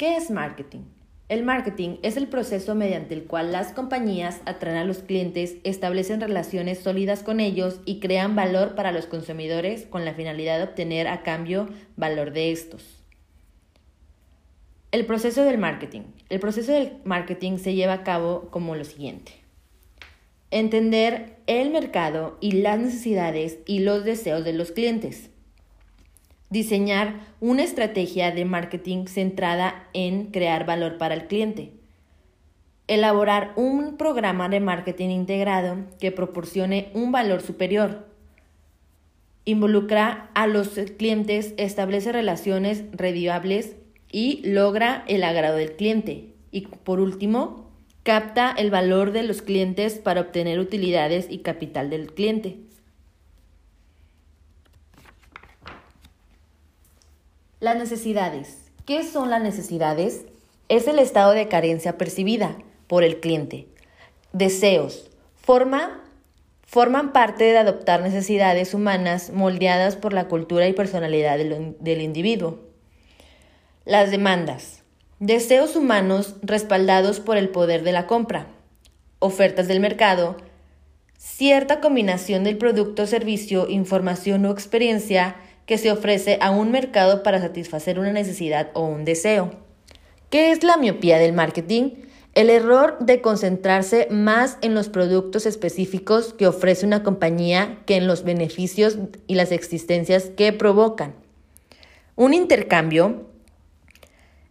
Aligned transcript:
¿Qué 0.00 0.16
es 0.16 0.30
marketing? 0.30 0.84
El 1.28 1.44
marketing 1.44 1.98
es 2.02 2.16
el 2.16 2.26
proceso 2.26 2.74
mediante 2.74 3.12
el 3.12 3.24
cual 3.24 3.52
las 3.52 3.74
compañías 3.74 4.40
atraen 4.46 4.78
a 4.78 4.84
los 4.86 5.00
clientes, 5.00 5.56
establecen 5.62 6.22
relaciones 6.22 6.78
sólidas 6.78 7.22
con 7.22 7.38
ellos 7.38 7.80
y 7.84 8.00
crean 8.00 8.34
valor 8.34 8.74
para 8.74 8.92
los 8.92 9.04
consumidores 9.04 9.84
con 9.84 10.06
la 10.06 10.14
finalidad 10.14 10.56
de 10.56 10.64
obtener 10.64 11.06
a 11.06 11.22
cambio 11.22 11.68
valor 11.96 12.32
de 12.32 12.50
estos. 12.50 13.04
El 14.90 15.04
proceso 15.04 15.44
del 15.44 15.58
marketing. 15.58 16.04
El 16.30 16.40
proceso 16.40 16.72
del 16.72 16.94
marketing 17.04 17.58
se 17.58 17.74
lleva 17.74 17.92
a 17.92 18.02
cabo 18.02 18.48
como 18.50 18.76
lo 18.76 18.84
siguiente. 18.84 19.32
Entender 20.50 21.36
el 21.46 21.68
mercado 21.68 22.38
y 22.40 22.52
las 22.52 22.78
necesidades 22.78 23.58
y 23.66 23.80
los 23.80 24.04
deseos 24.04 24.44
de 24.44 24.54
los 24.54 24.72
clientes. 24.72 25.28
Diseñar 26.50 27.20
una 27.38 27.62
estrategia 27.62 28.32
de 28.32 28.44
marketing 28.44 29.06
centrada 29.06 29.88
en 29.92 30.32
crear 30.32 30.66
valor 30.66 30.98
para 30.98 31.14
el 31.14 31.28
cliente. 31.28 31.74
Elaborar 32.88 33.52
un 33.54 33.96
programa 33.96 34.48
de 34.48 34.58
marketing 34.58 35.10
integrado 35.10 35.76
que 36.00 36.10
proporcione 36.10 36.90
un 36.92 37.12
valor 37.12 37.40
superior. 37.40 38.08
Involucra 39.44 40.28
a 40.34 40.48
los 40.48 40.70
clientes, 40.98 41.54
establece 41.56 42.10
relaciones 42.10 42.82
rediables 42.90 43.76
y 44.10 44.42
logra 44.44 45.04
el 45.06 45.22
agrado 45.22 45.56
del 45.56 45.76
cliente. 45.76 46.34
Y 46.50 46.62
por 46.62 46.98
último, 46.98 47.70
capta 48.02 48.50
el 48.50 48.72
valor 48.72 49.12
de 49.12 49.22
los 49.22 49.40
clientes 49.40 50.00
para 50.00 50.22
obtener 50.22 50.58
utilidades 50.58 51.28
y 51.30 51.38
capital 51.38 51.90
del 51.90 52.12
cliente. 52.12 52.58
Las 57.60 57.76
necesidades. 57.76 58.56
¿Qué 58.86 59.04
son 59.04 59.28
las 59.28 59.42
necesidades? 59.42 60.24
Es 60.70 60.88
el 60.88 60.98
estado 60.98 61.32
de 61.32 61.46
carencia 61.46 61.98
percibida 61.98 62.56
por 62.86 63.04
el 63.04 63.20
cliente. 63.20 63.68
Deseos. 64.32 65.10
Forma, 65.34 66.02
forman 66.64 67.12
parte 67.12 67.44
de 67.44 67.58
adoptar 67.58 68.00
necesidades 68.00 68.72
humanas 68.72 69.28
moldeadas 69.34 69.96
por 69.96 70.14
la 70.14 70.26
cultura 70.26 70.68
y 70.68 70.72
personalidad 70.72 71.36
del, 71.36 71.76
del 71.80 72.00
individuo. 72.00 72.60
Las 73.84 74.10
demandas. 74.10 74.82
Deseos 75.18 75.76
humanos 75.76 76.36
respaldados 76.40 77.20
por 77.20 77.36
el 77.36 77.50
poder 77.50 77.82
de 77.82 77.92
la 77.92 78.06
compra. 78.06 78.46
Ofertas 79.18 79.68
del 79.68 79.80
mercado. 79.80 80.38
Cierta 81.18 81.80
combinación 81.80 82.42
del 82.42 82.56
producto, 82.56 83.06
servicio, 83.06 83.68
información 83.68 84.46
o 84.46 84.50
experiencia 84.50 85.36
que 85.70 85.78
se 85.78 85.92
ofrece 85.92 86.36
a 86.40 86.50
un 86.50 86.72
mercado 86.72 87.22
para 87.22 87.40
satisfacer 87.40 88.00
una 88.00 88.12
necesidad 88.12 88.70
o 88.74 88.86
un 88.86 89.04
deseo. 89.04 89.52
¿Qué 90.28 90.50
es 90.50 90.64
la 90.64 90.76
miopía 90.76 91.16
del 91.18 91.32
marketing? 91.32 91.92
El 92.34 92.50
error 92.50 92.98
de 92.98 93.20
concentrarse 93.20 94.08
más 94.10 94.58
en 94.62 94.74
los 94.74 94.88
productos 94.88 95.46
específicos 95.46 96.34
que 96.34 96.48
ofrece 96.48 96.84
una 96.84 97.04
compañía 97.04 97.78
que 97.86 97.94
en 97.94 98.08
los 98.08 98.24
beneficios 98.24 98.98
y 99.28 99.36
las 99.36 99.52
existencias 99.52 100.24
que 100.36 100.52
provocan. 100.52 101.14
Un 102.16 102.34
intercambio 102.34 103.28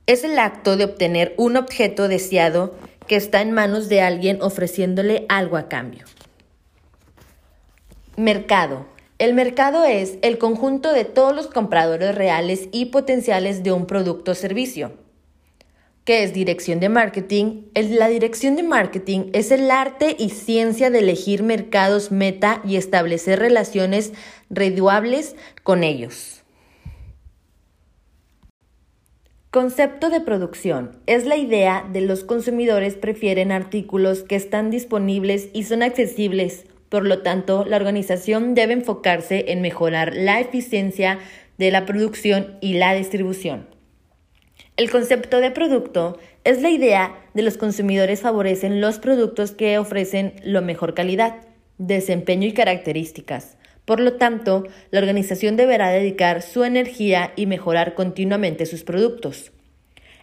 es 0.06 0.24
el 0.24 0.40
acto 0.40 0.78
de 0.78 0.86
obtener 0.86 1.34
un 1.36 1.58
objeto 1.58 2.08
deseado 2.08 2.76
que 3.08 3.18
está 3.18 3.42
en 3.42 3.52
manos 3.52 3.90
de 3.90 4.00
alguien 4.00 4.42
ofreciéndole 4.42 5.26
algo 5.28 5.58
a 5.58 5.68
cambio. 5.68 6.06
Mercado 8.16 8.86
el 9.20 9.34
mercado 9.34 9.84
es 9.84 10.18
el 10.22 10.38
conjunto 10.38 10.94
de 10.94 11.04
todos 11.04 11.36
los 11.36 11.48
compradores 11.48 12.16
reales 12.16 12.70
y 12.72 12.86
potenciales 12.86 13.64
de 13.64 13.74
un 13.74 13.86
producto 13.86 14.32
o 14.32 14.36
servicio. 14.36 14.94
¿Qué 16.06 16.24
es 16.24 16.34
dirección 16.34 16.80
de 16.80 16.88
marketing? 16.88 17.66
La 17.76 18.08
dirección 18.08 18.56
de 18.56 18.64
marketing 18.64 19.30
es 19.34 19.52
el 19.52 19.70
arte 19.70 20.16
y 20.18 20.30
ciencia 20.30 20.90
de 20.90 21.00
elegir 21.00 21.44
mercados 21.44 22.12
meta 22.12 22.62
y 22.66 22.78
establecer 22.78 23.40
relaciones 23.40 24.14
reduables 24.50 25.36
con 25.64 25.84
ellos. 25.84 26.42
Concepto 29.52 30.10
de 30.10 30.22
producción. 30.22 30.98
Es 31.08 31.26
la 31.26 31.36
idea 31.36 31.86
de 31.92 32.02
los 32.02 32.24
consumidores 32.24 32.96
prefieren 32.96 33.52
artículos 33.52 34.24
que 34.24 34.36
están 34.36 34.72
disponibles 34.72 35.50
y 35.54 35.64
son 35.64 35.84
accesibles 35.84 36.66
por 36.90 37.06
lo 37.06 37.20
tanto, 37.20 37.66
la 37.66 37.78
organización 37.78 38.56
debe 38.56 38.74
enfocarse 38.74 39.46
en 39.50 39.62
mejorar 39.62 40.16
la 40.16 40.40
eficiencia 40.40 41.20
de 41.58 41.72
la 41.72 41.86
producción 41.86 42.58
y 42.62 42.74
la 42.74 42.94
distribución. 42.94 43.68
El 44.76 44.90
concepto 44.90 45.40
de 45.40 45.52
producto 45.52 46.18
es 46.44 46.62
la 46.62 46.70
idea 46.70 47.16
de 47.34 47.44
los 47.44 47.58
consumidores 47.58 48.22
favorecen 48.22 48.82
los 48.82 48.98
productos 48.98 49.52
que 49.52 49.78
ofrecen 49.78 50.34
la 50.44 50.62
mejor 50.62 50.94
calidad, 50.94 51.36
desempeño 51.78 52.48
y 52.48 52.54
características. 52.54 53.58
Por 53.86 54.00
lo 54.00 54.14
tanto, 54.14 54.66
la 54.92 55.00
organización 55.00 55.58
deberá 55.58 55.90
dedicar 55.90 56.42
su 56.42 56.64
energía 56.64 57.34
y 57.36 57.46
mejorar 57.46 57.94
continuamente 57.94 58.66
sus 58.66 58.84
productos. 58.84 59.52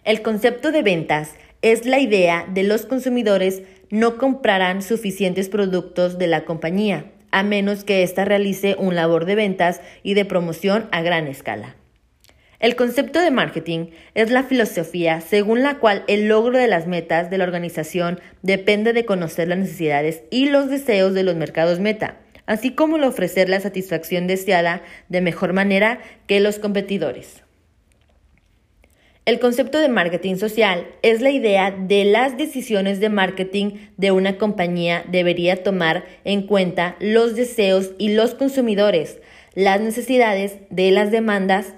El 0.03 0.21
concepto 0.21 0.71
de 0.71 0.83
ventas 0.83 1.35
es 1.61 1.85
la 1.85 1.99
idea 1.99 2.45
de 2.49 2.63
los 2.63 2.85
consumidores 2.85 3.63
no 3.89 4.17
comprarán 4.17 4.81
suficientes 4.81 5.49
productos 5.49 6.17
de 6.17 6.27
la 6.27 6.45
compañía, 6.45 7.11
a 7.31 7.43
menos 7.43 7.83
que 7.83 8.03
ésta 8.03 8.25
realice 8.25 8.75
un 8.79 8.95
labor 8.95 9.25
de 9.25 9.35
ventas 9.35 9.81
y 10.03 10.13
de 10.13 10.25
promoción 10.25 10.87
a 10.91 11.01
gran 11.01 11.27
escala. 11.27 11.75
El 12.59 12.75
concepto 12.75 13.21
de 13.21 13.29
marketing 13.29 13.91
es 14.15 14.31
la 14.31 14.43
filosofía 14.43 15.21
según 15.21 15.61
la 15.61 15.77
cual 15.77 16.03
el 16.07 16.27
logro 16.27 16.57
de 16.57 16.67
las 16.67 16.87
metas 16.87 17.29
de 17.29 17.37
la 17.37 17.43
organización 17.43 18.19
depende 18.41 18.93
de 18.93 19.05
conocer 19.05 19.47
las 19.47 19.59
necesidades 19.59 20.23
y 20.31 20.49
los 20.49 20.67
deseos 20.67 21.13
de 21.13 21.23
los 21.23 21.35
mercados 21.35 21.79
meta, 21.79 22.17
así 22.47 22.71
como 22.73 22.97
el 22.97 23.03
ofrecer 23.03 23.47
la 23.47 23.59
satisfacción 23.59 24.25
deseada 24.25 24.81
de 25.07 25.21
mejor 25.21 25.53
manera 25.53 25.99
que 26.25 26.39
los 26.39 26.57
competidores. 26.57 27.43
El 29.27 29.41
concepto 29.41 29.79
de 29.79 29.89
marketing 29.89 30.37
social 30.37 30.87
es 31.01 31.19
la 31.19 31.31
idea 31.31 31.69
de 31.71 32.05
las 32.05 32.37
decisiones 32.37 33.01
de 33.01 33.09
marketing 33.09 33.71
de 33.97 34.11
una 34.11 34.37
compañía 34.37 35.03
debería 35.05 35.63
tomar 35.63 36.05
en 36.23 36.47
cuenta 36.47 36.95
los 37.01 37.35
deseos 37.35 37.91
y 37.97 38.13
los 38.13 38.35
consumidores, 38.35 39.19
las 39.53 39.81
necesidades 39.81 40.55
de 40.69 40.91
las 40.91 41.11
demandas 41.11 41.73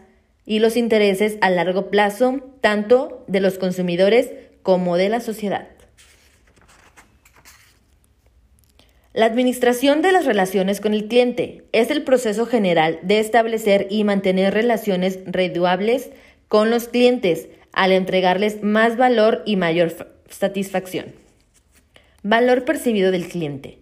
y 0.45 0.59
los 0.59 0.77
intereses 0.77 1.39
a 1.41 1.49
largo 1.49 1.89
plazo 1.89 2.39
tanto 2.61 3.25
de 3.27 3.39
los 3.39 3.57
consumidores 3.57 4.29
como 4.61 4.95
de 4.95 5.09
la 5.09 5.19
sociedad. 5.19 5.69
La 9.11 9.25
administración 9.25 10.03
de 10.03 10.11
las 10.11 10.25
relaciones 10.25 10.79
con 10.79 10.93
el 10.93 11.07
cliente 11.07 11.63
es 11.71 11.89
el 11.89 12.03
proceso 12.03 12.45
general 12.45 12.99
de 13.01 13.19
establecer 13.19 13.87
y 13.89 14.03
mantener 14.03 14.53
relaciones 14.53 15.17
redituables 15.25 16.11
con 16.49 16.69
los 16.69 16.89
clientes 16.89 17.47
al 17.71 17.93
entregarles 17.93 18.61
más 18.61 18.97
valor 18.97 19.43
y 19.45 19.55
mayor 19.55 19.95
satisfacción. 20.27 21.13
Valor 22.23 22.65
percibido 22.65 23.11
del 23.11 23.29
cliente. 23.29 23.77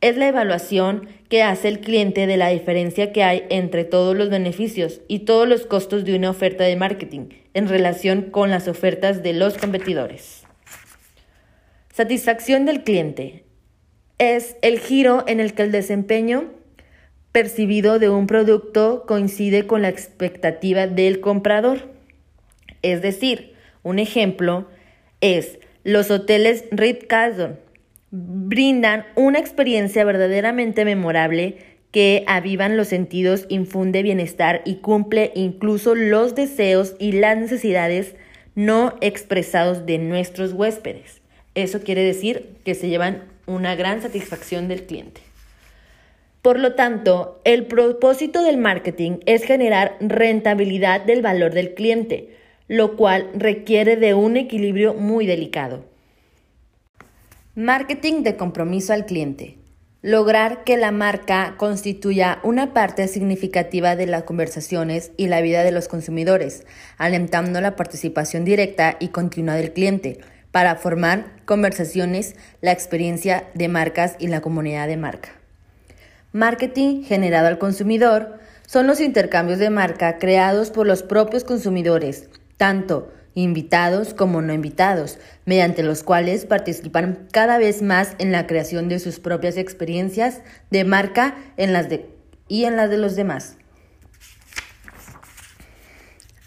Es 0.00 0.16
la 0.16 0.28
evaluación 0.28 1.08
que 1.28 1.42
hace 1.42 1.68
el 1.68 1.80
cliente 1.80 2.26
de 2.26 2.36
la 2.36 2.48
diferencia 2.48 3.12
que 3.12 3.22
hay 3.22 3.44
entre 3.48 3.84
todos 3.84 4.16
los 4.16 4.28
beneficios 4.28 5.00
y 5.08 5.20
todos 5.20 5.48
los 5.48 5.66
costos 5.66 6.04
de 6.04 6.16
una 6.16 6.30
oferta 6.30 6.64
de 6.64 6.76
marketing 6.76 7.28
en 7.54 7.68
relación 7.68 8.22
con 8.22 8.50
las 8.50 8.66
ofertas 8.66 9.22
de 9.22 9.32
los 9.32 9.56
competidores. 9.56 10.42
Satisfacción 11.92 12.66
del 12.66 12.82
cliente. 12.82 13.44
Es 14.18 14.56
el 14.62 14.78
giro 14.80 15.24
en 15.26 15.40
el 15.40 15.54
que 15.54 15.62
el 15.62 15.72
desempeño 15.72 16.50
percibido 17.32 17.98
de 17.98 18.08
un 18.08 18.26
producto 18.26 19.04
coincide 19.06 19.66
con 19.66 19.82
la 19.82 19.88
expectativa 19.90 20.86
del 20.86 21.20
comprador. 21.20 21.95
Es 22.86 23.02
decir, 23.02 23.54
un 23.82 23.98
ejemplo 23.98 24.68
es 25.20 25.58
los 25.82 26.12
hoteles 26.12 26.66
Ritz-Carlton 26.70 27.58
brindan 28.12 29.06
una 29.16 29.40
experiencia 29.40 30.04
verdaderamente 30.04 30.84
memorable 30.84 31.58
que 31.90 32.22
avivan 32.28 32.76
los 32.76 32.86
sentidos, 32.86 33.46
infunde 33.48 34.04
bienestar 34.04 34.62
y 34.64 34.76
cumple 34.76 35.32
incluso 35.34 35.96
los 35.96 36.36
deseos 36.36 36.94
y 37.00 37.10
las 37.10 37.36
necesidades 37.36 38.14
no 38.54 38.94
expresados 39.00 39.84
de 39.84 39.98
nuestros 39.98 40.52
huéspedes. 40.52 41.22
Eso 41.56 41.80
quiere 41.80 42.04
decir 42.04 42.50
que 42.64 42.76
se 42.76 42.88
llevan 42.88 43.24
una 43.46 43.74
gran 43.74 44.00
satisfacción 44.00 44.68
del 44.68 44.84
cliente. 44.84 45.22
Por 46.40 46.60
lo 46.60 46.76
tanto, 46.76 47.40
el 47.42 47.66
propósito 47.66 48.44
del 48.44 48.58
marketing 48.58 49.18
es 49.26 49.42
generar 49.42 49.96
rentabilidad 49.98 51.00
del 51.00 51.20
valor 51.20 51.52
del 51.52 51.74
cliente, 51.74 52.36
lo 52.68 52.96
cual 52.96 53.30
requiere 53.34 53.96
de 53.96 54.14
un 54.14 54.36
equilibrio 54.36 54.94
muy 54.94 55.26
delicado. 55.26 55.84
Marketing 57.54 58.22
de 58.22 58.36
compromiso 58.36 58.92
al 58.92 59.06
cliente. 59.06 59.58
Lograr 60.02 60.62
que 60.64 60.76
la 60.76 60.92
marca 60.92 61.54
constituya 61.56 62.38
una 62.42 62.72
parte 62.74 63.08
significativa 63.08 63.96
de 63.96 64.06
las 64.06 64.24
conversaciones 64.24 65.10
y 65.16 65.26
la 65.28 65.40
vida 65.40 65.64
de 65.64 65.72
los 65.72 65.88
consumidores, 65.88 66.64
alentando 66.98 67.60
la 67.60 67.74
participación 67.74 68.44
directa 68.44 68.96
y 69.00 69.08
continua 69.08 69.54
del 69.54 69.72
cliente 69.72 70.20
para 70.52 70.76
formar 70.76 71.42
conversaciones, 71.44 72.36
la 72.60 72.72
experiencia 72.72 73.48
de 73.54 73.68
marcas 73.68 74.16
y 74.18 74.28
la 74.28 74.40
comunidad 74.40 74.86
de 74.86 74.96
marca. 74.96 75.30
Marketing 76.32 77.02
generado 77.02 77.48
al 77.48 77.58
consumidor 77.58 78.38
son 78.66 78.86
los 78.86 79.00
intercambios 79.00 79.58
de 79.58 79.70
marca 79.70 80.18
creados 80.18 80.70
por 80.70 80.86
los 80.86 81.02
propios 81.02 81.44
consumidores, 81.44 82.28
tanto 82.56 83.12
invitados 83.34 84.14
como 84.14 84.40
no 84.40 84.54
invitados, 84.54 85.18
mediante 85.44 85.82
los 85.82 86.02
cuales 86.02 86.46
participan 86.46 87.28
cada 87.32 87.58
vez 87.58 87.82
más 87.82 88.14
en 88.18 88.32
la 88.32 88.46
creación 88.46 88.88
de 88.88 88.98
sus 88.98 89.20
propias 89.20 89.58
experiencias 89.58 90.40
de 90.70 90.84
marca 90.84 91.36
en 91.58 91.74
las 91.74 91.90
de, 91.90 92.08
y 92.48 92.64
en 92.64 92.76
las 92.76 92.88
de 92.88 92.96
los 92.96 93.14
demás. 93.14 93.58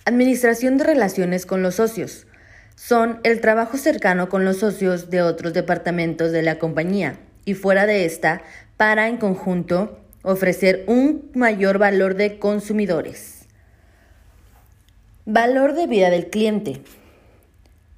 Administración 0.06 0.78
de 0.78 0.86
relaciones 0.86 1.46
con 1.46 1.62
los 1.62 1.76
socios. 1.76 2.26
Son 2.76 3.20
el 3.24 3.40
trabajo 3.40 3.78
cercano 3.78 4.28
con 4.28 4.44
los 4.44 4.58
socios 4.58 5.12
de 5.12 5.22
otros 5.22 5.54
departamentos 5.54 6.32
de 6.32 6.42
la 6.42 6.58
compañía 6.58 7.20
y 7.46 7.54
fuera 7.54 7.86
de 7.86 8.06
esta 8.06 8.42
para 8.78 9.08
en 9.08 9.18
conjunto 9.18 10.00
ofrecer 10.24 10.86
un 10.88 11.30
mayor 11.36 11.78
valor 11.78 12.16
de 12.16 12.40
consumidores. 12.40 13.39
Valor 15.32 15.76
de 15.76 15.86
vida 15.86 16.10
del 16.10 16.32
cliente. 16.32 16.82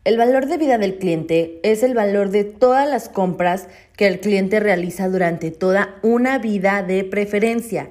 El 0.04 0.18
valor 0.18 0.48
de 0.48 0.57
vida 0.57 0.78
del 0.78 0.98
cliente 0.98 1.62
es 1.63 1.81
el 1.81 1.94
valor 1.94 2.30
de 2.30 2.44
todas 2.44 2.89
las 2.89 3.07
compras 3.07 3.69
que 3.95 4.07
el 4.07 4.19
cliente 4.19 4.60
realiza 4.60 5.07
durante 5.07 5.50
toda 5.50 5.95
una 6.01 6.39
vida 6.39 6.83
de 6.83 7.06
preferencia. 7.06 7.88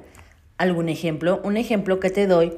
¿Algún 0.58 0.90
ejemplo? 0.90 1.40
Un 1.42 1.56
ejemplo 1.56 2.00
que 2.00 2.10
te 2.10 2.26
doy 2.26 2.52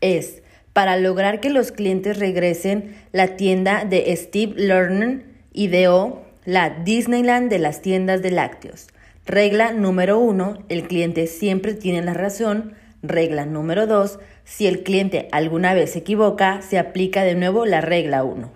es, 0.00 0.40
para 0.72 0.96
lograr 0.96 1.38
que 1.40 1.50
los 1.50 1.70
clientes 1.70 2.18
regresen, 2.18 2.96
la 3.12 3.36
tienda 3.36 3.84
de 3.84 4.16
Steve 4.16 4.54
Lerner 4.56 5.24
ideó 5.52 6.22
la 6.46 6.70
Disneyland 6.70 7.50
de 7.50 7.58
las 7.58 7.82
tiendas 7.82 8.22
de 8.22 8.30
lácteos. 8.30 8.86
Regla 9.26 9.72
número 9.72 10.18
uno, 10.18 10.56
el 10.70 10.88
cliente 10.88 11.26
siempre 11.26 11.74
tiene 11.74 12.00
la 12.00 12.14
razón. 12.14 12.72
Regla 13.02 13.44
número 13.44 13.86
dos, 13.86 14.18
si 14.44 14.66
el 14.66 14.82
cliente 14.82 15.28
alguna 15.32 15.74
vez 15.74 15.92
se 15.92 16.00
equivoca, 16.00 16.62
se 16.62 16.78
aplica 16.78 17.22
de 17.22 17.34
nuevo 17.34 17.66
la 17.66 17.80
regla 17.80 18.24
1. 18.24 18.50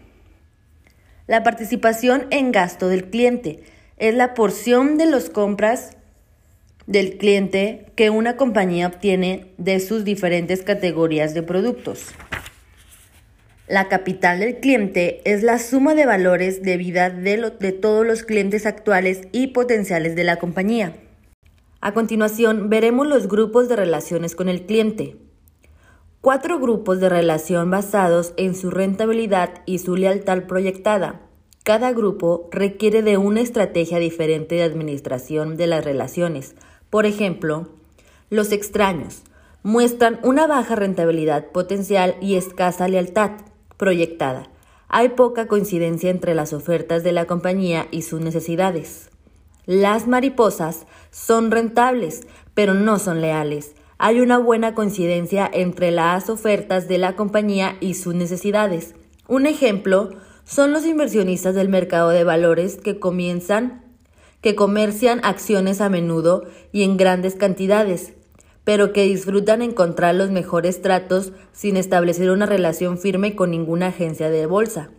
La 1.27 1.43
participación 1.43 2.27
en 2.31 2.53
gasto 2.53 2.88
del 2.88 3.11
cliente 3.11 3.62
es 3.97 4.15
la 4.15 4.35
porción 4.35 4.99
de 4.99 5.06
las 5.06 5.31
compras 5.31 5.97
del 6.87 7.19
cliente 7.19 7.87
que 7.97 8.11
una 8.11 8.37
compañía 8.37 8.87
obtiene 8.87 9.53
de 9.59 9.81
sus 9.81 10.05
diferentes 10.05 10.62
categorías 10.62 11.35
de 11.35 11.43
productos. 11.43 12.15
La 13.67 13.88
capital 13.88 14.38
del 14.38 14.61
cliente 14.61 15.21
es 15.25 15.43
la 15.43 15.59
suma 15.59 15.97
de 15.97 16.06
valores 16.06 16.62
de 16.62 16.77
vida 16.77 17.11
de, 17.11 17.53
de, 17.59 17.73
todos 17.73 18.06
los 18.06 18.23
clientes 18.23 18.65
actuales 18.65 19.23
y 19.33 19.49
potenciales 19.49 20.15
de 20.15 20.23
la 20.23 20.37
compañía. 20.37 20.94
A 21.81 21.93
continuación, 21.93 22.71
veremos 22.71 23.09
los 23.09 23.27
grupos 23.27 23.69
de 23.69 23.75
relaciones 23.75 24.37
con 24.37 24.49
el 24.49 24.67
cliente. 24.67 25.17
Cuatro 26.26 26.58
grupos 26.58 26.99
de 26.99 27.08
relación 27.08 27.70
basados 27.70 28.34
en 28.37 28.56
su 28.56 28.73
rentabilidad 28.73 29.62
y 29.64 29.78
su 29.78 29.94
lealtad 29.94 30.43
proyectada. 30.49 31.20
Cada 31.62 31.93
grupo 31.93 32.49
requiere 32.50 33.02
de 33.02 33.17
una 33.17 33.43
estrategia 33.43 34.00
diferente 34.00 34.56
de 34.56 34.64
administración 34.64 35.56
de 35.56 35.69
las 35.69 35.84
relaciones. 35.84 36.56
Por 36.90 37.06
ejemplo, 37.06 37.69
los 38.28 38.50
extraños 38.50 39.23
muestran 39.62 40.19
una 40.25 40.49
baja 40.49 40.75
rentabilidad 40.75 41.52
potencial 41.52 42.17
y 42.20 42.34
escasa 42.34 42.88
lealtad 42.88 43.31
proyectada. 43.76 44.49
Hay 44.88 45.11
poca 45.11 45.46
coincidencia 45.46 46.11
entre 46.11 46.34
las 46.34 46.52
ofertas 46.52 47.05
de 47.05 47.12
la 47.12 47.26
compañía 47.26 47.87
y 47.93 48.02
sus 48.02 48.20
necesidades. 48.20 49.11
Las 49.64 50.08
mariposas 50.08 50.87
son 51.12 51.52
rentables, 51.52 52.26
pero 52.52 52.75
no 52.75 52.99
son 52.99 53.20
leales 53.20 53.75
hay 53.98 54.20
una 54.20 54.38
buena 54.38 54.75
coincidencia 54.75 55.48
entre 55.52 55.90
las 55.90 56.28
ofertas 56.28 56.88
de 56.88 56.98
la 56.98 57.16
compañía 57.16 57.76
y 57.81 57.94
sus 57.94 58.14
necesidades. 58.14 58.94
Un 59.26 59.46
ejemplo 59.46 60.10
son 60.44 60.72
los 60.72 60.84
inversionistas 60.84 61.54
del 61.54 61.69
mercado 61.69 62.10
de 62.10 62.25
valores 62.25 62.76
que 62.76 62.98
comienzan 62.98 63.82
que 64.46 64.54
comercian 64.54 65.20
acciones 65.25 65.81
a 65.81 65.88
menudo 65.88 66.44
y 66.70 66.84
en 66.84 66.96
grandes 66.96 67.34
cantidades, 67.34 68.12
pero 68.62 68.93
que 68.93 69.02
disfrutan 69.02 69.60
encontrar 69.60 70.14
los 70.14 70.31
mejores 70.31 70.82
tratos 70.82 71.32
sin 71.52 71.76
establecer 71.76 72.31
una 72.31 72.46
relación 72.46 72.96
firme 72.99 73.34
con 73.34 73.50
ninguna 73.50 73.88
agencia 73.88 74.31
de 74.31 74.46
bolsa. 74.46 74.90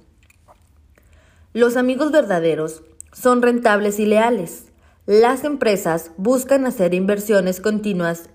Los 1.53 1.77
amigos 1.77 2.11
verdaderos 2.11 2.83
son 3.13 3.41
rentables 3.41 3.99
y 3.99 4.05
leales. 4.05 4.65
Las 5.05 5.45
empresas 5.45 6.11
buscan 6.17 6.65
hacer 6.65 6.93
inversiones 6.93 7.61
continuas 7.61 8.29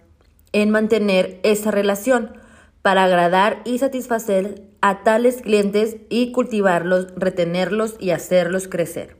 en 0.52 0.70
mantener 0.70 1.40
esa 1.42 1.70
relación 1.70 2.36
para 2.82 3.04
agradar 3.04 3.62
y 3.64 3.78
satisfacer 3.78 4.62
a 4.80 5.02
tales 5.04 5.42
clientes 5.42 5.96
y 6.10 6.32
cultivarlos, 6.32 7.08
retenerlos 7.16 7.94
y 8.00 8.10
hacerlos 8.10 8.68
crecer. 8.68 9.16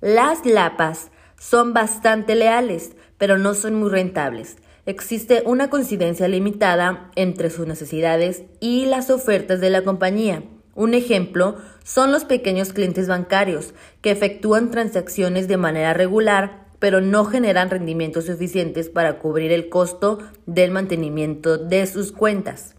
Las 0.00 0.44
lapas 0.44 1.10
son 1.38 1.72
bastante 1.72 2.34
leales, 2.34 2.92
pero 3.16 3.38
no 3.38 3.54
son 3.54 3.74
muy 3.74 3.90
rentables. 3.90 4.56
Existe 4.86 5.42
una 5.46 5.70
coincidencia 5.70 6.28
limitada 6.28 7.10
entre 7.16 7.48
sus 7.48 7.66
necesidades 7.66 8.42
y 8.60 8.84
las 8.84 9.08
ofertas 9.08 9.60
de 9.60 9.70
la 9.70 9.82
compañía. 9.82 10.42
Un 10.74 10.92
ejemplo 10.92 11.56
son 11.84 12.12
los 12.12 12.24
pequeños 12.24 12.74
clientes 12.74 13.08
bancarios 13.08 13.72
que 14.02 14.10
efectúan 14.10 14.70
transacciones 14.70 15.48
de 15.48 15.56
manera 15.56 15.94
regular 15.94 16.63
pero 16.84 17.00
no 17.00 17.24
generan 17.24 17.70
rendimientos 17.70 18.26
suficientes 18.26 18.90
para 18.90 19.18
cubrir 19.18 19.52
el 19.52 19.70
costo 19.70 20.18
del 20.44 20.70
mantenimiento 20.70 21.56
de 21.56 21.86
sus 21.86 22.12
cuentas. 22.12 22.74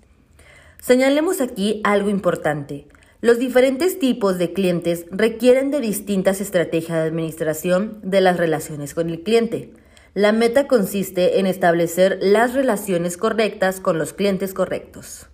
Señalemos 0.80 1.42
aquí 1.42 1.82
algo 1.84 2.12
importante. 2.12 2.88
Los 3.22 3.40
diferentes 3.40 3.98
tipos 3.98 4.38
de 4.38 4.54
clientes 4.54 5.08
requieren 5.10 5.72
de 5.72 5.80
distintas 5.80 6.40
estrategias 6.40 7.00
de 7.00 7.08
administración 7.08 8.00
de 8.04 8.22
las 8.22 8.38
relaciones 8.38 8.94
con 8.94 9.10
el 9.10 9.24
cliente. 9.24 9.74
La 10.14 10.34
meta 10.34 10.68
consiste 10.68 11.40
en 11.40 11.48
establecer 11.48 12.20
las 12.22 12.54
relaciones 12.54 13.18
correctas 13.18 13.80
con 13.80 13.98
los 13.98 14.14
clientes 14.14 14.54
correctos. 14.54 15.30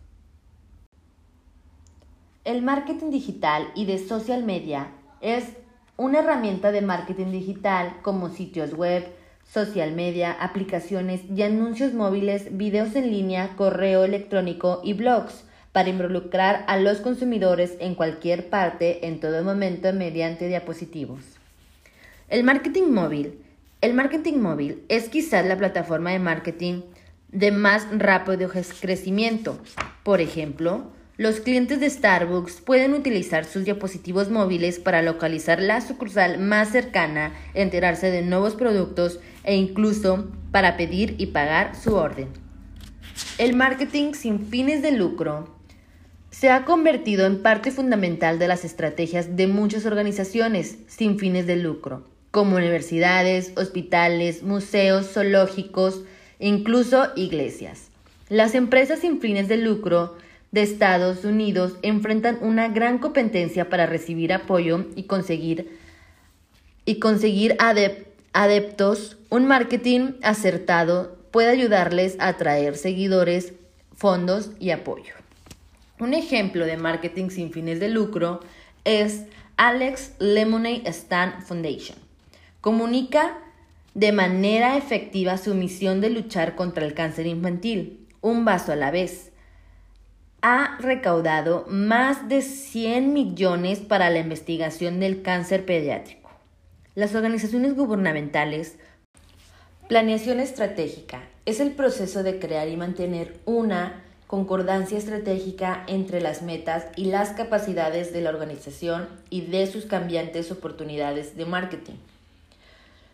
El 2.46 2.62
marketing 2.62 3.10
digital 3.10 3.68
y 3.76 3.84
de 3.84 3.98
social 3.98 4.46
media 4.46 4.94
es 5.20 5.44
una 6.02 6.20
herramienta 6.20 6.72
de 6.72 6.82
marketing 6.82 7.28
digital 7.28 7.98
como 8.02 8.30
sitios 8.30 8.74
web, 8.74 9.06
social 9.48 9.92
media, 9.92 10.32
aplicaciones 10.32 11.22
y 11.30 11.44
anuncios 11.44 11.94
móviles, 11.94 12.58
videos 12.58 12.96
en 12.96 13.12
línea, 13.12 13.56
correo 13.56 14.04
electrónico 14.04 14.82
y 14.84 14.94
blogs 14.94 15.44
para 15.72 15.90
involucrar 15.90 16.66
a 16.68 16.78
los 16.78 17.02
consumidores 17.02 17.76
en 17.80 17.94
cualquier 17.94 18.50
parte, 18.50 19.06
en 19.06 19.20
todo 19.20 19.44
momento, 19.44 19.94
mediante 19.94 20.48
diapositivos. 20.48 21.20
El 22.30 22.44
marketing 22.44 22.90
móvil. 22.90 23.40
El 23.82 23.94
marketing 23.94 24.40
móvil 24.40 24.84
es 24.90 25.08
quizás 25.08 25.46
la 25.46 25.58
plataforma 25.58 26.10
de 26.10 26.20
marketing 26.20 26.82
de 27.28 27.52
más 27.52 27.88
rápido 27.92 28.50
crecimiento. 28.80 29.60
Por 30.02 30.20
ejemplo, 30.20 30.94
los 31.22 31.40
clientes 31.40 31.80
de 31.80 31.88
Starbucks 31.88 32.62
pueden 32.62 32.96
utilizar 32.96 33.46
sus 33.46 33.64
dispositivos 33.64 34.32
móviles 34.32 34.80
para 34.80 35.04
localizar 35.04 35.62
la 35.62 35.80
sucursal 35.80 36.40
más 36.40 36.70
cercana, 36.70 37.32
enterarse 37.54 38.10
de 38.10 38.24
nuevos 38.24 38.56
productos 38.56 39.20
e 39.44 39.56
incluso 39.56 40.32
para 40.52 40.78
pedir 40.78 41.14
y 41.20 41.28
pagar 41.28 41.76
su 41.76 41.94
orden. 41.94 42.30
El 43.38 43.56
marketing 43.56 44.14
sin 44.14 44.48
fines 44.48 44.82
de 44.82 44.94
lucro 44.94 45.56
se 46.32 46.50
ha 46.50 46.66
convertido 46.66 47.28
en 47.28 47.44
parte 47.44 47.70
fundamental 47.70 48.40
de 48.40 48.48
las 48.48 48.66
estrategias 48.66 49.36
de 49.36 49.46
muchas 49.46 49.86
organizaciones 49.86 50.80
sin 50.88 51.20
fines 51.20 51.46
de 51.46 51.56
lucro, 51.56 52.04
como 52.32 52.56
universidades, 52.56 53.54
hospitales, 53.58 54.42
museos, 54.42 55.14
zoológicos 55.14 56.02
incluso 56.40 57.10
iglesias. 57.16 57.90
Las 58.28 58.56
empresas 58.56 59.02
sin 59.02 59.22
fines 59.22 59.48
de 59.48 59.58
lucro 59.58 60.16
de 60.52 60.62
Estados 60.62 61.24
Unidos 61.24 61.74
enfrentan 61.82 62.38
una 62.42 62.68
gran 62.68 62.98
competencia 62.98 63.70
para 63.70 63.86
recibir 63.86 64.34
apoyo 64.34 64.86
y 64.96 65.04
conseguir, 65.04 65.78
y 66.86 67.00
conseguir 67.00 67.58
adeptos. 68.34 69.18
Un 69.30 69.48
marketing 69.48 70.14
acertado 70.22 71.18
puede 71.32 71.50
ayudarles 71.50 72.18
a 72.20 72.28
atraer 72.30 72.76
seguidores, 72.76 73.54
fondos 73.96 74.52
y 74.60 74.72
apoyo. 74.72 75.14
Un 76.00 76.14
ejemplo 76.14 76.66
de 76.66 76.78
marketing 76.78 77.30
sin 77.30 77.52
fines 77.52 77.80
de 77.80 77.88
lucro 77.88 78.42
es 78.84 79.24
Alex 79.56 80.14
Lemonade 80.20 80.84
Stand 80.88 81.44
Foundation. 81.44 81.98
Comunica 82.60 83.38
de 83.94 84.12
manera 84.12 84.78
efectiva 84.78 85.38
su 85.38 85.54
misión 85.54 86.02
de 86.02 86.10
luchar 86.10 86.56
contra 86.56 86.86
el 86.86 86.94
cáncer 86.94 87.28
infantil, 87.28 88.08
un 88.22 88.46
vaso 88.46 88.72
a 88.72 88.76
la 88.76 88.92
vez. 88.92 89.31
Ha 90.42 90.78
recaudado 90.80 91.66
más 91.70 92.28
de 92.28 92.42
100 92.42 93.14
millones 93.14 93.80
para 93.80 94.10
la 94.10 94.20
investigación 94.20 95.00
del 95.00 95.22
cáncer 95.22 95.66
pediátrico. 95.66 96.32
Las 96.96 97.14
organizaciones 97.14 97.76
gubernamentales 97.76 98.78
Planeación 99.92 100.40
estratégica 100.40 101.22
es 101.46 101.60
el 101.60 101.72
proceso 101.72 102.24
de 102.24 102.40
crear 102.40 102.70
y 102.70 102.78
mantener 102.78 103.36
una 103.44 104.02
concordancia 104.26 104.98
estratégica 104.98 105.84
entre 105.88 106.22
las 106.22 106.42
metas 106.42 106.86
y 106.96 107.08
las 107.08 107.32
capacidades 107.32 108.14
de 108.14 108.22
la 108.22 108.30
organización 108.30 109.10
y 109.30 109.42
de 109.42 109.68
sus 109.68 109.86
cambiantes 109.86 110.50
oportunidades 110.50 111.36
de 111.36 111.46
marketing. 111.46 111.96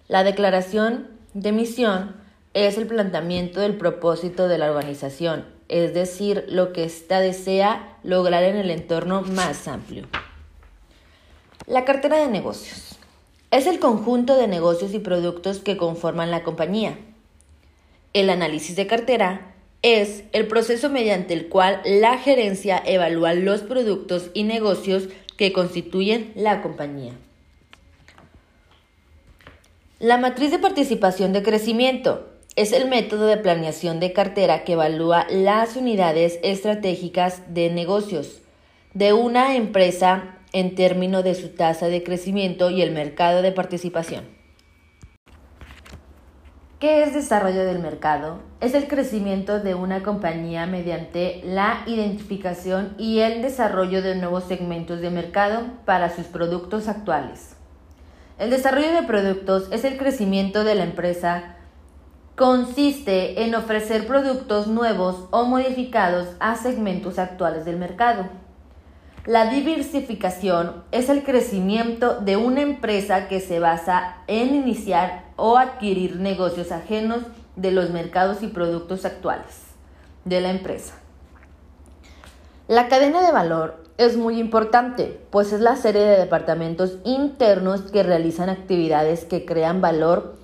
La 0.08 0.24
declaración 0.24 1.08
de 1.34 1.52
misión 1.52 2.16
es 2.54 2.78
el 2.78 2.86
planteamiento 2.86 3.60
del 3.60 3.76
propósito 3.76 4.48
de 4.48 4.60
la 4.60 4.70
organización, 4.70 5.57
es 5.70 5.94
decir, 5.94 6.46
lo 6.48 6.74
que 6.74 6.86
ésta 6.86 7.20
desea 7.20 7.98
lograr 8.04 8.44
en 8.44 8.56
el 8.56 8.72
entorno 8.72 9.22
más 9.22 9.68
amplio. 9.68 10.08
La 11.66 11.84
cartera 11.84 12.18
de 12.18 12.28
negocios. 12.28 12.98
Es 13.52 13.68
el 13.68 13.80
conjunto 13.80 14.36
de 14.36 14.48
negocios 14.48 14.94
y 14.94 15.00
productos 15.00 15.60
que 15.60 15.78
conforman 15.78 16.32
la 16.32 16.44
compañía. 16.44 16.98
El 18.14 18.30
análisis 18.30 18.76
de 18.76 18.88
cartera 18.88 19.54
es 19.82 20.24
el 20.34 20.48
proceso 20.48 20.90
mediante 20.90 21.34
el 21.34 21.48
cual 21.48 21.82
la 21.86 22.18
gerencia 22.18 22.82
evalúa 22.86 23.34
los 23.34 23.62
productos 23.62 24.30
y 24.34 24.44
negocios 24.44 25.10
que 25.38 25.54
constituyen 25.54 26.32
la 26.36 26.62
compañía. 26.62 27.14
La 30.00 30.18
matriz 30.18 30.52
de 30.52 30.60
participación 30.60 31.34
de 31.34 31.44
crecimiento 31.44 32.28
es 32.58 32.74
el 32.74 32.90
método 32.90 33.28
de 33.28 33.38
planeación 33.38 34.00
de 34.00 34.12
cartera 34.14 34.64
que 34.64 34.74
evalúa 34.74 35.28
las 35.30 35.76
unidades 35.76 36.40
estratégicas 36.42 37.54
de 37.54 37.70
negocios 37.70 38.42
de 38.96 39.14
una 39.14 39.56
empresa 39.56 40.40
en 40.54 40.74
términos 40.74 41.24
de 41.24 41.36
su 41.36 41.50
tasa 41.50 41.88
de 41.88 42.04
crecimiento 42.04 42.72
y 42.72 42.82
el 42.82 42.92
mercado 42.92 43.44
de 43.44 43.52
participación. 43.52 44.26
¿Qué 46.80 47.04
es 47.04 47.14
desarrollo 47.14 47.64
del 47.64 47.78
mercado? 47.78 48.40
Es 48.60 48.74
el 48.74 48.88
crecimiento 48.88 49.60
de 49.60 49.76
una 49.76 50.02
compañía 50.02 50.66
mediante 50.66 51.42
la 51.44 51.84
identificación 51.86 52.96
y 52.98 53.20
el 53.20 53.44
desarrollo 53.44 54.02
de 54.02 54.16
nuevos 54.16 54.46
segmentos 54.46 55.00
de 55.02 55.12
mercado 55.12 55.62
para 55.86 56.16
sus 56.16 56.26
productos 56.26 56.88
actuales. 56.88 57.56
El 58.40 58.50
desarrollo 58.50 58.92
de 58.94 59.04
productos 59.04 59.68
es 59.72 59.84
el 59.84 59.98
crecimiento 59.98 60.64
de 60.64 60.76
la 60.76 60.84
empresa. 60.84 61.57
Consiste 62.38 63.46
en 63.46 63.56
ofrecer 63.56 64.06
productos 64.06 64.68
nuevos 64.68 65.26
o 65.32 65.46
modificados 65.46 66.28
a 66.40 66.56
segmentos 66.56 67.18
actuales 67.18 67.66
del 67.66 67.78
mercado. 67.78 68.28
La 69.26 69.50
diversificación 69.50 70.84
es 70.92 71.10
el 71.10 71.24
crecimiento 71.24 72.20
de 72.20 72.38
una 72.38 72.62
empresa 72.62 73.28
que 73.28 73.40
se 73.40 73.58
basa 73.58 74.18
en 74.28 74.54
iniciar 74.54 75.24
o 75.36 75.58
adquirir 75.58 76.18
negocios 76.18 76.72
ajenos 76.72 77.24
de 77.56 77.72
los 77.72 77.90
mercados 77.90 78.44
y 78.44 78.50
productos 78.50 79.04
actuales 79.04 79.64
de 80.24 80.40
la 80.40 80.52
empresa. 80.52 80.94
La 82.68 82.88
cadena 82.88 83.26
de 83.26 83.32
valor 83.32 83.84
es 83.98 84.16
muy 84.16 84.40
importante, 84.40 85.20
pues 85.32 85.54
es 85.54 85.60
la 85.60 85.76
serie 85.76 86.04
de 86.04 86.20
departamentos 86.20 87.00
internos 87.04 87.82
que 87.92 88.04
realizan 88.04 88.50
actividades 88.50 89.26
que 89.26 89.44
crean 89.44 89.82
valor 89.82 90.36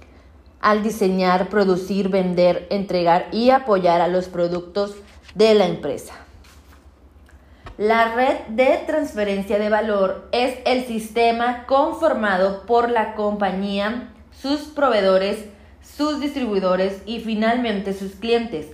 al 0.64 0.82
diseñar, 0.82 1.50
producir, 1.50 2.08
vender, 2.08 2.66
entregar 2.72 3.28
y 3.32 3.50
apoyar 3.50 4.02
a 4.02 4.08
los 4.08 4.30
productos 4.30 4.96
de 5.36 5.54
la 5.54 5.68
empresa. 5.68 6.14
La 7.78 8.16
red 8.16 8.38
de 8.48 8.82
transferencia 8.88 9.60
de 9.60 9.70
valor 9.70 10.30
es 10.32 10.58
el 10.66 10.86
sistema 10.86 11.66
conformado 11.66 12.66
por 12.66 12.90
la 12.90 13.14
compañía, 13.14 14.14
sus 14.32 14.62
proveedores, 14.62 15.46
sus 15.82 16.22
distribuidores 16.22 17.02
y 17.06 17.20
finalmente 17.20 17.94
sus 17.94 18.14
clientes, 18.14 18.68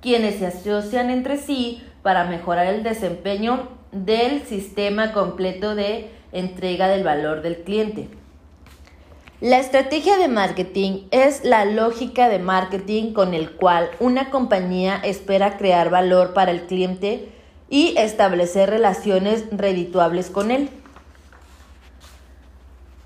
quienes 0.00 0.38
se 0.38 0.46
asocian 0.46 1.10
entre 1.10 1.36
sí 1.36 1.82
para 2.02 2.24
mejorar 2.24 2.68
el 2.68 2.82
desempeño 2.82 3.68
del 3.92 4.42
sistema 4.42 5.12
completo 5.12 5.74
de 5.74 6.10
entrega 6.32 6.88
del 6.88 7.04
valor 7.04 7.42
del 7.42 7.64
cliente. 7.64 8.08
La 9.44 9.58
estrategia 9.58 10.16
de 10.16 10.28
marketing 10.28 11.00
es 11.10 11.44
la 11.44 11.66
lógica 11.66 12.30
de 12.30 12.38
marketing 12.38 13.12
con 13.12 13.34
el 13.34 13.50
cual 13.50 13.90
una 14.00 14.30
compañía 14.30 14.96
espera 15.04 15.58
crear 15.58 15.90
valor 15.90 16.32
para 16.32 16.50
el 16.50 16.64
cliente 16.64 17.28
y 17.68 17.94
establecer 17.98 18.70
relaciones 18.70 19.44
redituables 19.50 20.30
con 20.30 20.50
él. 20.50 20.70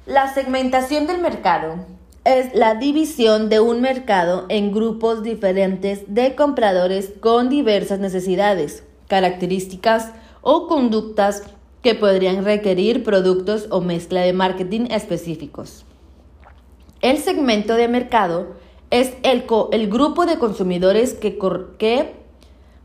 La 0.07 0.33
segmentación 0.33 1.09
del 1.09 1.19
mercado 1.19 1.75
es 2.23 2.55
la 2.55 2.77
división 2.77 3.49
de 3.49 3.59
un 3.59 3.81
mercado 3.81 4.47
en 4.49 4.71
grupos 4.71 5.25
diferentes 5.25 6.03
de 6.07 6.37
compradores 6.37 7.11
con 7.19 7.49
diversas 7.49 7.99
necesidades, 7.99 8.85
características 9.09 10.13
o 10.43 10.69
conductas 10.69 11.43
que 11.83 11.97
podrían 11.97 12.45
requerir 12.45 13.03
productos 13.03 13.67
o 13.71 13.81
mezcla 13.81 14.21
de 14.21 14.33
marketing 14.33 14.87
específicos. 14.93 15.85
El 17.01 17.19
segmento 17.19 17.75
de 17.75 17.87
mercado 17.87 18.57
es 18.91 19.13
el, 19.23 19.45
el 19.73 19.89
grupo 19.89 20.27
de 20.27 20.39
consumidores 20.39 21.15
que, 21.15 21.39
que 21.79 22.15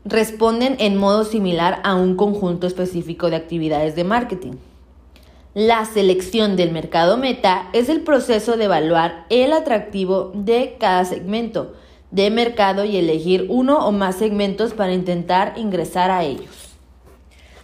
responden 0.04 0.76
en 0.78 0.96
modo 0.96 1.24
similar 1.24 1.80
a 1.82 1.96
un 1.96 2.14
conjunto 2.16 2.66
específico 2.66 3.28
de 3.28 3.36
actividades 3.36 3.96
de 3.96 4.04
marketing. 4.04 4.52
La 5.54 5.84
selección 5.84 6.56
del 6.56 6.70
mercado 6.70 7.16
meta 7.16 7.68
es 7.72 7.88
el 7.88 8.02
proceso 8.02 8.56
de 8.56 8.64
evaluar 8.64 9.26
el 9.30 9.52
atractivo 9.52 10.30
de 10.34 10.76
cada 10.78 11.04
segmento 11.04 11.74
de 12.10 12.30
mercado 12.30 12.84
y 12.84 12.96
elegir 12.96 13.46
uno 13.48 13.84
o 13.84 13.90
más 13.90 14.16
segmentos 14.16 14.74
para 14.74 14.92
intentar 14.92 15.54
ingresar 15.56 16.12
a 16.12 16.22
ellos. 16.22 16.76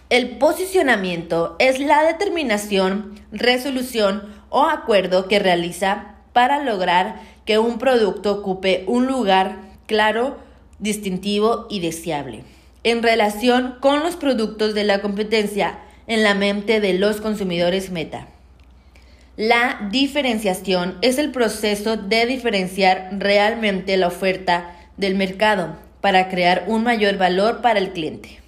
El 0.09 0.37
posicionamiento 0.37 1.55
es 1.59 1.79
la 1.79 2.03
determinación, 2.03 3.15
resolución 3.31 4.23
o 4.49 4.63
acuerdo 4.63 5.29
que 5.29 5.39
realiza 5.39 6.10
para 6.33 6.63
lograr 6.63 7.21
que 7.45 7.59
un 7.59 7.77
producto 7.77 8.31
ocupe 8.31 8.83
un 8.87 9.07
lugar 9.07 9.57
claro 9.85 10.37
distintivo 10.79 11.67
y 11.69 11.79
deseable 11.79 12.43
en 12.83 13.03
relación 13.03 13.75
con 13.79 14.01
los 14.01 14.15
productos 14.15 14.73
de 14.73 14.83
la 14.83 15.01
competencia 15.01 15.79
en 16.07 16.23
la 16.23 16.33
mente 16.33 16.81
de 16.81 16.93
los 16.93 17.21
consumidores 17.21 17.91
meta. 17.91 18.27
La 19.37 19.87
diferenciación 19.91 20.97
es 21.01 21.17
el 21.17 21.31
proceso 21.31 21.95
de 21.95 22.25
diferenciar 22.25 23.09
realmente 23.17 23.95
la 23.97 24.07
oferta 24.07 24.75
del 24.97 25.15
mercado 25.15 25.77
para 26.01 26.27
crear 26.29 26.65
un 26.67 26.83
mayor 26.83 27.17
valor 27.17 27.61
para 27.61 27.79
el 27.79 27.91
cliente. 27.91 28.40